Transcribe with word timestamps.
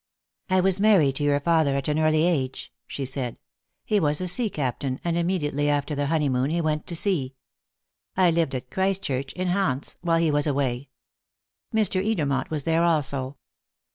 "I 0.49 0.61
was 0.61 0.79
married 0.79 1.15
to 1.17 1.23
your 1.23 1.39
father 1.39 1.75
at 1.75 1.87
an 1.87 1.99
early 1.99 2.25
age," 2.25 2.73
she 2.87 3.05
said. 3.05 3.37
"He 3.85 3.99
was 3.99 4.19
a 4.19 4.27
sea 4.27 4.49
captain, 4.49 4.99
and 5.03 5.15
immediately 5.15 5.69
after 5.69 5.93
the 5.93 6.07
honeymoon 6.07 6.49
he 6.49 6.59
went 6.59 6.87
to 6.87 6.95
sea. 6.95 7.35
I 8.17 8.31
lived 8.31 8.55
at 8.55 8.71
Christchurch, 8.71 9.31
in 9.33 9.49
Hants, 9.49 9.97
while 10.01 10.17
he 10.17 10.31
was 10.31 10.47
away. 10.47 10.89
Mr. 11.71 12.03
Edermont 12.03 12.49
was 12.49 12.63
there 12.63 12.81
also." 12.83 13.37